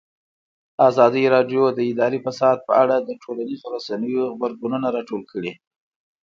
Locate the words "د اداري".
1.77-2.19